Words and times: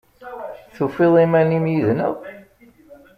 Tufiḍ 0.75 1.13
iman-im 1.25 1.65
yid-neɣ? 1.73 2.15